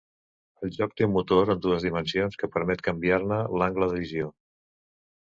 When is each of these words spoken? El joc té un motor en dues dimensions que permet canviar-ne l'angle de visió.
El 0.67 0.71
joc 0.77 0.95
té 1.01 1.07
un 1.07 1.13
motor 1.17 1.53
en 1.55 1.61
dues 1.67 1.87
dimensions 1.89 2.41
que 2.41 2.51
permet 2.57 2.85
canviar-ne 2.91 3.41
l'angle 3.63 3.95
de 3.95 4.05
visió. 4.05 4.37